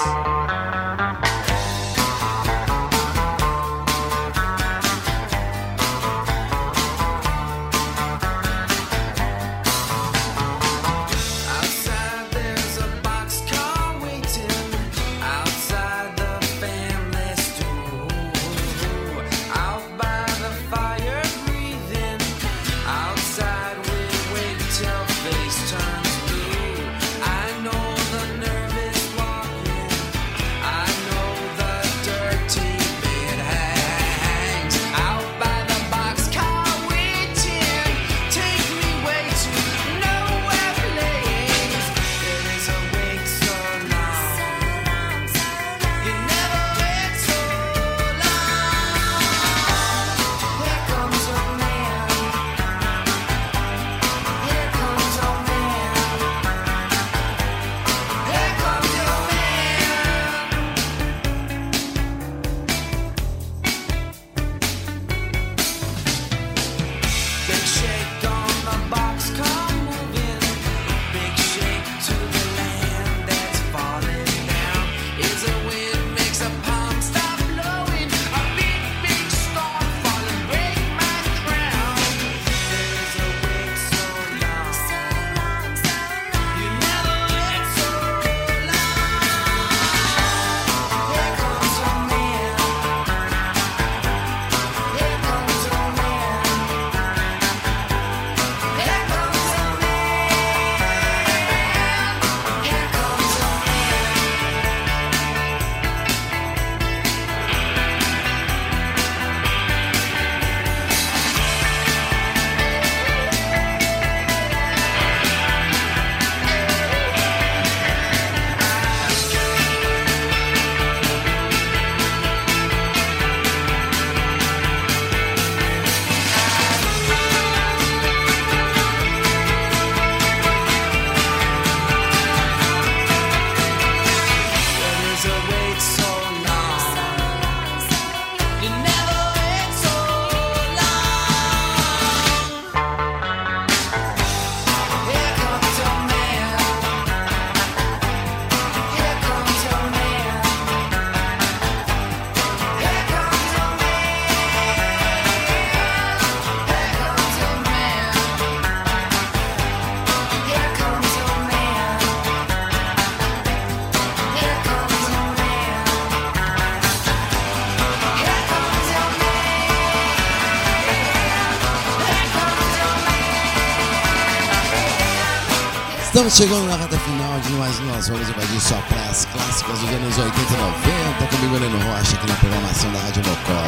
Estamos 176.22 176.36
chegando 176.38 176.68
na 176.68 176.76
reta 176.76 176.96
final 177.00 177.40
de 177.40 177.50
mais 177.54 177.80
Nós 177.80 178.08
Vamos 178.08 178.28
Invadir 178.28 178.60
só 178.60 178.80
para 178.88 179.10
as 179.10 179.24
clássicas 179.24 179.80
dos 179.80 179.88
anos 179.88 180.18
80 180.18 180.38
e 180.38 180.56
90. 180.56 181.36
Comigo, 181.36 181.58
Leno 181.58 181.78
Rocha, 181.78 182.14
aqui 182.14 182.28
na 182.28 182.36
programação 182.36 182.92
da 182.92 183.00
Rádio 183.00 183.22
Mocó. 183.26 183.62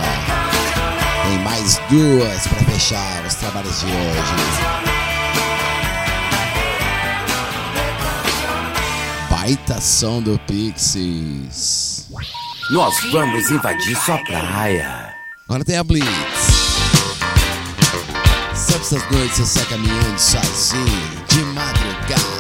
Tem 1.25 1.39
mais 1.41 1.81
duas 1.91 2.47
para 2.47 2.59
fechar 2.73 3.27
os 3.27 3.35
trabalhos 3.35 3.81
de 3.81 3.87
hoje. 3.87 4.35
Baita 9.29 9.81
som 9.81 10.23
do 10.23 10.39
Pixies. 10.47 12.09
Nós 12.71 12.95
vamos 13.11 13.51
invadir 13.51 13.97
sua 13.97 14.19
praia. 14.19 15.13
Agora 15.49 15.65
tem 15.65 15.77
a 15.77 15.83
Blitz. 15.83 16.07
Sabe 18.55 18.81
essas 18.81 19.11
noites 19.11 19.39
você 19.39 19.59
sai 19.59 19.65
caminhando 19.67 20.19
sozinho, 20.21 21.25
de 21.29 21.41
madrugada. 21.47 22.34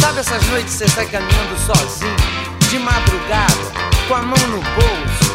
Sabe 0.00 0.20
essas 0.20 0.44
noites 0.48 0.72
você 0.72 0.88
sai 0.88 1.06
caminhando 1.06 1.56
sozinho, 1.58 2.16
de 2.70 2.78
madrugada, 2.78 3.54
com 4.08 4.14
a 4.14 4.22
mão 4.22 4.46
no 4.48 4.62
bolso? 4.62 5.30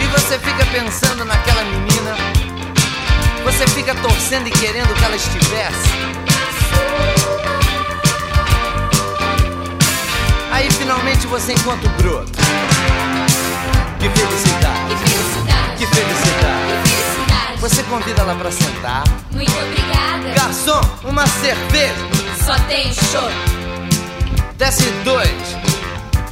E 0.00 0.06
você 0.06 0.38
fica 0.38 0.64
pensando 0.72 1.24
naquela 1.26 1.62
menina, 1.64 2.16
você 3.44 3.66
fica 3.68 3.94
torcendo 3.96 4.48
e 4.48 4.50
querendo 4.52 4.94
que 4.94 5.04
ela 5.04 5.16
estivesse. 5.16 5.88
Aí 10.50 10.70
finalmente 10.70 11.26
você 11.26 11.52
encontra 11.52 11.88
o 11.88 12.02
broto. 12.02 12.32
Que 14.00 14.08
felicidade! 14.08 14.88
Que 14.88 15.10
felicidade! 15.10 15.76
Que 15.76 15.86
felicidade! 15.86 16.37
Você 17.60 17.82
convida 17.84 18.22
ela 18.22 18.34
pra 18.36 18.50
sentar. 18.50 19.04
Muito 19.32 19.52
obrigada! 19.52 20.30
Garçom, 20.34 20.80
uma 21.04 21.26
cerveja! 21.26 21.94
Só 22.44 22.54
tem 22.68 22.92
show! 22.92 23.28
Desce 24.56 24.90
dois! 25.04 25.30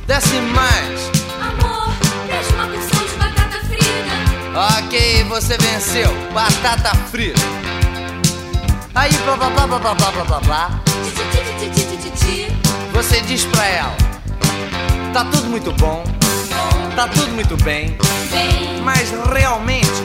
Desce 0.06 0.36
mais! 0.36 1.10
Amor, 1.40 1.92
traz 2.28 2.48
uma 2.50 2.66
porção 2.68 3.06
de 3.06 3.16
batata 3.16 3.58
frita! 3.66 4.86
Ok, 4.86 5.24
você 5.24 5.58
venceu! 5.58 6.10
Batata 6.32 6.94
frita! 7.10 7.40
Aí, 8.94 9.12
blá 9.24 9.36
blá 9.36 9.50
blá 9.50 9.66
blá 9.66 9.78
blá 9.78 9.94
blá 9.94 10.24
blá 10.24 10.40
blá. 10.40 10.70
Você 12.92 13.20
diz 13.22 13.44
pra 13.44 13.66
ela: 13.66 13.96
Tá 15.12 15.24
tudo 15.24 15.48
muito 15.48 15.70
bom, 15.72 16.02
tá 16.94 17.06
tudo 17.08 17.30
muito 17.32 17.56
bem, 17.62 17.96
mas 18.82 19.10
realmente, 19.34 19.95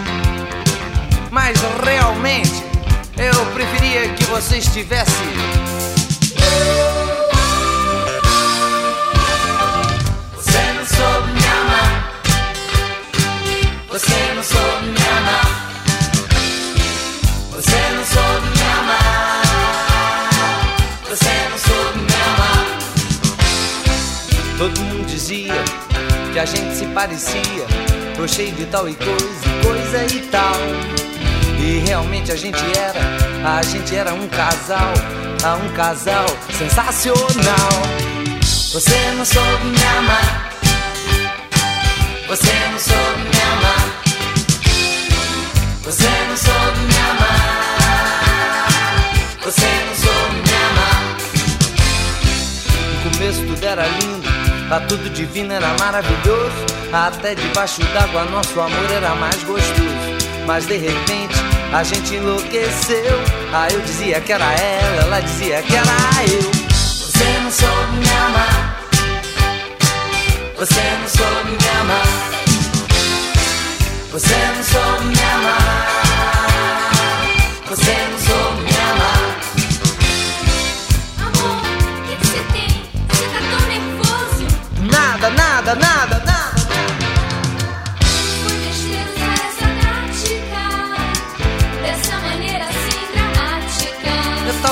mas 1.44 1.58
realmente, 1.84 2.64
eu 3.18 3.46
preferia 3.48 4.08
que 4.14 4.24
você 4.26 4.58
estivesse. 4.58 5.12
Você 10.36 10.62
não 10.78 10.86
soube 10.86 11.32
me 11.32 11.48
amar. 11.60 12.22
Você 13.90 14.34
não 14.36 14.44
soube 14.44 14.86
me 14.86 15.04
amar. 15.18 15.48
Você 17.50 17.80
não 17.96 18.06
soube 18.06 18.48
me 18.56 18.64
amar. 18.80 19.42
Você 21.10 21.34
não 21.50 21.58
soube 21.58 22.00
me 22.00 22.16
amar. 22.30 22.66
Todo 24.60 24.80
mundo 24.80 25.08
dizia 25.08 25.64
que 26.32 26.40
a 26.40 26.46
gente 26.46 26.76
se 26.76 26.86
parecia, 26.86 27.66
tô 28.16 28.28
cheio 28.28 28.52
de 28.52 28.68
tal 28.68 28.88
e 28.88 28.94
coisa, 28.94 29.50
coisa 29.64 30.06
e 30.16 30.22
tal. 30.28 31.11
E 31.62 31.78
realmente 31.86 32.32
a 32.32 32.36
gente 32.36 32.60
era, 32.76 33.00
a 33.58 33.62
gente 33.62 33.96
era 33.96 34.12
um 34.16 34.28
casal, 34.28 34.94
um 35.64 35.70
casal 35.74 36.26
sensacional. 36.58 37.70
Você 38.74 39.12
não 39.16 39.24
soube 39.24 39.66
me 39.66 39.84
amar. 40.00 40.50
Você 42.28 42.52
não 42.72 42.80
soube 42.80 43.22
me 43.22 43.42
amar. 43.52 44.02
Você 45.84 46.10
não 46.30 46.38
soube 46.38 46.80
me 46.80 46.98
amar. 47.12 47.52
Você 49.44 49.68
não 49.88 49.96
soube 49.96 50.36
me 50.36 50.54
amar. 50.70 51.18
No 53.04 53.12
começo 53.12 53.42
tudo 53.46 53.64
era 53.64 53.86
lindo, 53.86 54.28
a 54.72 54.80
tudo 54.80 55.10
divino 55.14 55.54
era 55.54 55.76
maravilhoso. 55.80 56.66
Até 56.92 57.36
debaixo 57.36 57.84
d'água 57.94 58.26
nosso 58.26 58.60
amor 58.60 58.92
era 58.92 59.14
mais 59.16 59.44
gostoso. 59.44 60.22
Mas 60.48 60.66
de 60.66 60.78
repente 60.78 61.41
a 61.74 61.84
gente 61.84 62.16
enlouqueceu. 62.16 63.22
Ah, 63.54 63.68
eu 63.72 63.80
dizia 63.82 64.20
que 64.20 64.34
era 64.34 64.52
ela, 64.54 65.04
ela 65.04 65.20
dizia 65.22 65.62
que 65.62 65.76
era 65.76 65.86
eu. 66.30 66.52
Você 66.52 67.40
não 67.44 67.52
soube 67.52 67.98
me 67.98 68.10
amar. 68.10 68.82
Você 70.58 70.82
não 71.00 71.08
soube 71.08 71.52
me 71.52 71.70
amar. 71.80 72.08
Você 74.12 74.36
não 74.36 74.64
soube 74.64 75.06
me 75.06 75.24
amar. 75.34 76.02
Você 77.70 77.96
não 78.12 78.20
soube 78.20 78.62
me 78.64 78.76
amar. 78.92 79.22
Amor, 81.20 81.62
o 81.98 82.02
que 82.04 82.16
que 82.18 82.28
você 82.28 82.42
tem? 82.52 82.72
Você 83.08 83.24
tá 83.28 83.40
tão 83.50 83.62
nervoso! 83.68 84.44
Nada, 84.92 85.30
nada, 85.30 85.76
nada, 85.76 85.76
nada. 85.76 86.01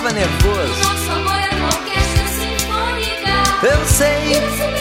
Tava 0.10 0.14
nervoso. 0.14 0.84
Nosso 0.84 1.12
amor 1.12 1.40
é 1.40 1.56
uma 1.56 1.68
orquestra 1.68 2.28
sinfônica 2.28 3.66
Eu 3.66 3.86
sei. 3.86 4.79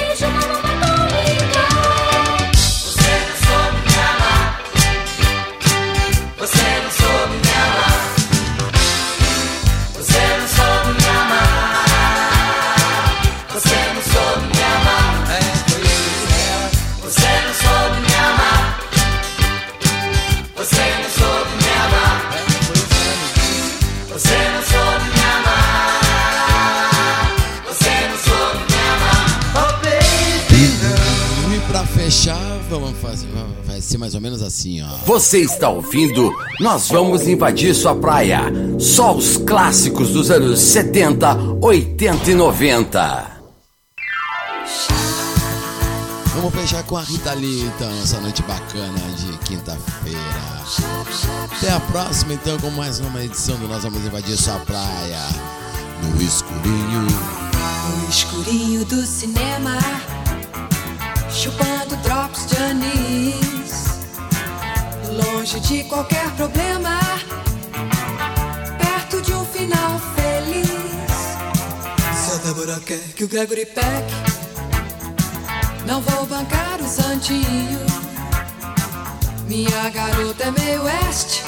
Vamos 32.89 33.01
fazer. 33.01 33.29
Vai 33.65 33.81
ser 33.81 33.99
mais 33.99 34.15
ou 34.15 34.21
menos 34.21 34.43
assim, 34.43 34.83
ó. 34.83 34.89
Você 35.07 35.41
está 35.41 35.69
ouvindo? 35.69 36.33
Nós 36.61 36.89
vamos 36.89 37.27
invadir 37.27 37.75
sua 37.75 37.95
praia. 37.95 38.43
Só 38.79 39.15
os 39.15 39.37
clássicos 39.37 40.11
dos 40.11 40.31
anos 40.31 40.59
70, 40.61 41.59
80 41.61 42.31
e 42.31 42.35
90. 42.35 43.39
Vamos 46.35 46.55
fechar 46.55 46.85
com 46.85 46.97
a 46.97 47.03
Rita 47.03 47.35
Lee, 47.35 47.63
então, 47.63 47.91
essa 48.01 48.21
noite 48.21 48.43
bacana 48.43 49.01
de 49.17 49.37
quinta-feira. 49.39 50.19
Até 51.57 51.71
a 51.73 51.81
próxima, 51.81 52.35
então, 52.35 52.57
com 52.59 52.71
mais 52.71 53.01
uma 53.01 53.25
edição 53.25 53.57
do 53.57 53.67
Nós 53.67 53.83
Vamos 53.83 54.05
Invadir 54.05 54.37
Sua 54.37 54.59
Praia. 54.61 55.21
No 56.01 56.23
escurinho. 56.23 57.03
No 57.03 58.09
escurinho 58.09 58.85
do 58.85 59.05
cinema, 59.05 59.79
chupando 61.39 61.95
drops 62.03 62.47
de 62.47 62.57
anis. 62.57 63.85
Longe 65.13 65.61
de 65.61 65.85
qualquer 65.85 66.29
problema, 66.33 66.99
perto 68.77 69.23
de 69.23 69.33
um 69.33 69.45
final 69.45 70.01
feliz. 70.17 70.69
Se 72.13 72.33
a 72.33 72.39
Débora 72.39 72.81
quer 72.81 72.99
que 73.15 73.23
o 73.23 73.29
Gregory 73.29 73.67
Peck, 73.67 74.13
não 75.87 76.01
vou 76.01 76.27
bancar 76.27 76.81
o 76.81 76.89
santinho. 76.89 77.87
Minha 79.47 79.91
garota 79.91 80.45
é 80.45 80.51
meio 80.51 80.83
oeste, 80.83 81.45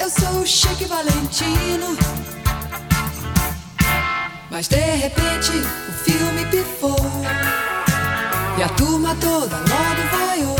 eu 0.00 0.10
sou 0.10 0.40
o 0.40 0.46
Chique 0.46 0.84
Valentino. 0.84 1.96
Mas 4.50 4.66
de 4.66 4.80
repente 4.80 5.52
o 5.88 5.92
filme 5.92 6.44
pifou 6.46 6.96
E 8.58 8.62
a 8.62 8.68
turma 8.70 9.14
toda 9.16 9.54
logo 9.54 10.16
vaiou 10.16 10.56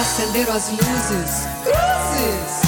Acenderam 0.00 0.54
as 0.54 0.70
luzes, 0.70 1.46
cruzes 1.62 2.67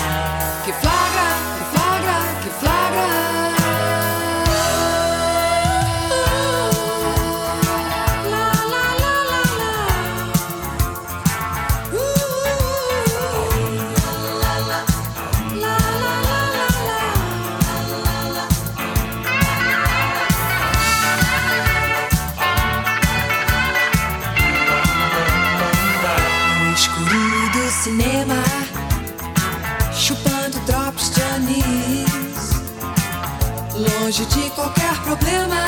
longe 34.10 34.26
de 34.26 34.50
qualquer 34.50 34.92
problema, 35.02 35.64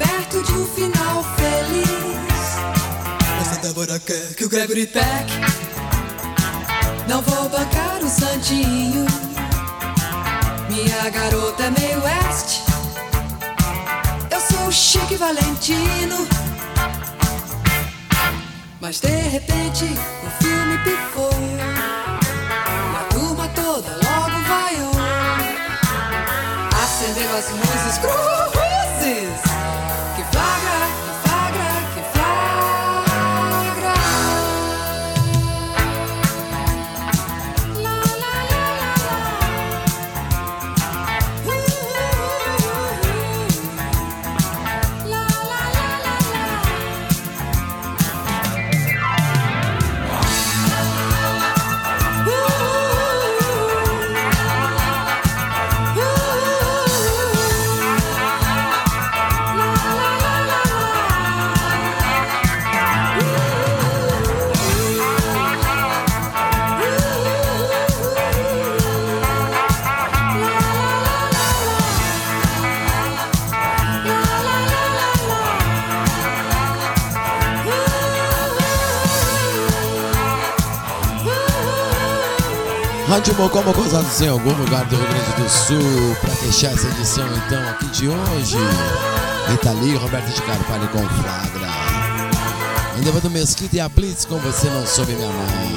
perto 0.00 0.42
de 0.42 0.52
um 0.52 0.66
final 0.66 1.24
feliz. 1.36 1.86
Essa 3.40 3.60
Débora 3.60 4.00
quer 4.00 4.34
que 4.34 4.44
o 4.46 4.48
Gregory 4.48 4.88
Peck 4.88 5.32
não 7.06 7.22
vou 7.22 7.48
bancar 7.48 8.02
o 8.02 8.08
santinho. 8.08 9.06
Minha 10.68 11.08
garota 11.10 11.62
é 11.62 11.70
meio 11.70 12.02
West, 12.02 12.62
eu 14.28 14.40
sou 14.40 14.66
o 14.66 14.72
Chique 14.72 15.14
Valentino. 15.14 16.26
Mas 18.80 18.98
de 18.98 19.06
repente 19.06 19.84
o 19.84 20.42
filme 20.42 20.78
pifou 20.78 21.55
as 27.36 27.50
luzes 27.50 27.98
cruzes 27.98 29.45
Rádio 83.36 83.44
Mocó 83.44 83.62
Mocosados 83.62 84.20
em 84.22 84.28
algum 84.28 84.52
lugar 84.52 84.86
do 84.86 84.96
Rio 84.96 85.06
Grande 85.08 85.42
do 85.42 85.48
Sul 85.50 86.16
para 86.22 86.34
fechar 86.36 86.72
essa 86.72 86.86
edição 86.88 87.28
então 87.36 87.68
aqui 87.68 87.84
de 87.86 88.08
hoje. 88.08 88.56
Rita 89.50 89.72
Lee, 89.72 89.94
Roberto 89.94 90.32
de 90.32 90.40
Carvalho 90.40 90.88
com 90.88 91.06
Flagra. 91.06 91.68
Ainda 92.96 93.12
do 93.20 93.30
Mesquita 93.30 93.76
e 93.76 93.80
a 93.80 93.90
Blitz 93.90 94.24
com 94.24 94.38
Você 94.38 94.70
Não 94.70 94.86
Soube 94.86 95.12
Minha 95.12 95.28
Mãe. 95.28 95.76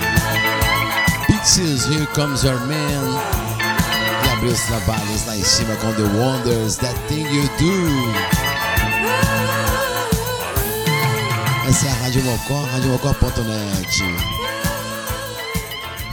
Pixies, 1.27 1.85
Here 1.87 2.07
Comes 2.15 2.43
Your 2.43 2.59
Man. 2.61 3.19
E 4.25 4.29
abriu 4.31 4.53
os 4.53 4.61
trabalhos 4.61 5.25
lá 5.27 5.35
em 5.35 5.43
cima 5.43 5.75
com 5.75 5.93
The 5.93 6.03
Wonders, 6.17 6.77
That 6.77 6.97
Thing 7.09 7.23
You 7.23 7.43
Do. 7.59 8.09
Essa 11.67 11.87
é 11.87 11.91
a 11.91 11.95
Rádio 11.95 12.23
Mocó, 12.23 12.63
radiomocó.net. 12.71 14.38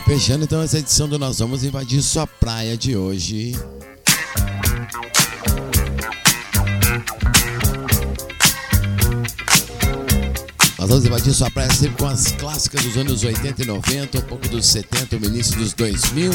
Fechando 0.07 0.45
então 0.45 0.62
essa 0.62 0.78
edição 0.78 1.09
do 1.09 1.19
Nós 1.19 1.41
Vamos 1.41 1.65
Invadir 1.65 2.01
Sua 2.01 2.28
Praia 2.28 2.77
de 2.77 2.97
hoje. 2.97 3.57
Nós 10.78 10.89
vamos 10.89 11.05
invadir 11.05 11.35
sua 11.35 11.51
praia 11.51 11.73
sempre 11.73 11.97
com 11.97 12.07
as 12.07 12.31
clássicas 12.31 12.85
dos 12.85 12.97
anos 12.97 13.24
80 13.24 13.65
e 13.65 13.66
90, 13.66 14.19
um 14.19 14.20
pouco 14.23 14.49
dos 14.49 14.66
70, 14.66 15.16
o 15.16 15.24
início 15.24 15.59
dos 15.59 15.73
2000. 15.73 16.31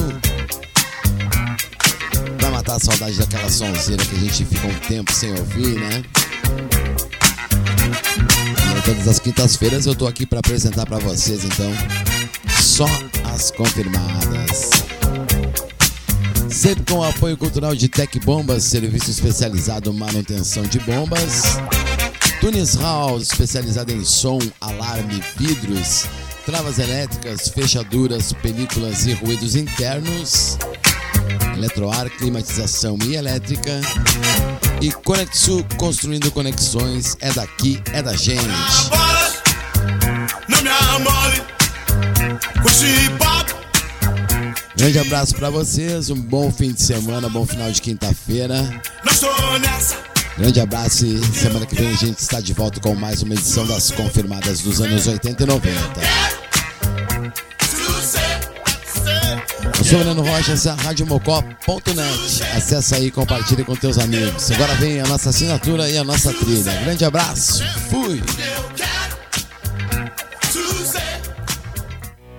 Pra 2.40 2.52
matar 2.52 2.76
a 2.76 2.80
saudade 2.80 3.18
daquela 3.18 3.50
sonzeira 3.50 4.04
que 4.04 4.16
a 4.18 4.20
gente 4.20 4.44
fica 4.44 4.68
um 4.68 4.80
tempo 4.80 5.14
sem 5.14 5.32
ouvir, 5.32 5.80
né? 5.80 6.04
E 8.78 8.82
todas 8.82 9.08
as 9.08 9.20
quintas-feiras 9.20 9.86
eu 9.86 9.96
tô 9.96 10.08
aqui 10.08 10.26
para 10.26 10.40
apresentar 10.40 10.86
para 10.86 11.00
vocês 11.00 11.46
então 11.46 11.72
só 12.72 12.86
as 13.34 13.52
confirmadas. 13.52 14.70
Sempre 16.50 16.86
com 16.86 17.00
o 17.00 17.04
apoio 17.04 17.36
cultural 17.36 17.76
de 17.76 17.90
Tec 17.90 18.18
Bombas, 18.24 18.64
serviço 18.64 19.12
especializado 19.12 19.92
em 19.92 19.98
manutenção 19.98 20.64
de 20.64 20.80
bombas. 20.80 21.58
Tunis 22.40 22.76
House, 22.76 23.24
especializado 23.24 23.92
em 23.92 24.06
som, 24.06 24.40
alarme, 24.62 25.22
vidros, 25.38 26.06
travas 26.46 26.80
elétricas, 26.80 27.50
fechaduras, 27.50 28.32
películas 28.32 29.06
e 29.06 29.12
ruídos 29.16 29.58
internos. 29.58 30.58
Eletroar, 31.58 32.10
climatização 32.12 32.98
e 33.06 33.16
elétrica. 33.16 33.82
E 34.80 34.94
Conexu, 34.94 35.66
construindo 35.76 36.32
conexões, 36.32 37.18
é 37.20 37.34
daqui, 37.34 37.82
é 37.92 38.02
da 38.02 38.16
gente. 38.16 38.42
Grande 44.76 44.98
abraço 44.98 45.36
pra 45.36 45.50
vocês, 45.50 46.10
um 46.10 46.16
bom 46.16 46.52
fim 46.52 46.72
de 46.72 46.82
semana, 46.82 47.30
bom 47.30 47.46
final 47.46 47.72
de 47.72 47.80
quinta-feira. 47.82 48.82
Grande 50.38 50.60
abraço 50.60 51.06
e 51.06 51.24
semana 51.36 51.68
que 51.68 51.76
vem 51.76 51.90
a 51.90 51.96
gente 51.96 52.18
está 52.18 52.42
de 52.42 52.52
volta 52.52 52.80
com 52.80 52.96
mais 52.96 53.22
uma 53.22 53.36
edição 53.36 53.68
das 53.68 53.92
confirmadas 53.92 54.62
dos 54.62 54.82
anos 54.82 55.06
80 55.06 55.44
e 55.44 55.46
90. 55.46 55.78
Eu 59.78 59.86
sou 59.86 60.00
o 60.00 60.04
Nano 60.04 60.24
Rocha, 60.24 60.54
essa 60.54 60.70
é 60.70 60.72
a 60.72 60.76
radiomocó.net. 60.76 62.44
Acesse 62.56 62.96
aí 62.96 63.08
e 63.08 63.12
compartilhe 63.12 63.64
com 63.64 63.76
teus 63.76 64.00
amigos. 64.00 64.50
Agora 64.50 64.74
vem 64.76 65.00
a 65.00 65.06
nossa 65.06 65.30
assinatura 65.30 65.88
e 65.88 65.98
a 65.98 66.04
nossa 66.04 66.34
trilha. 66.34 66.74
Grande 66.82 67.06
abraço, 67.06 67.64
fui! 67.90 68.22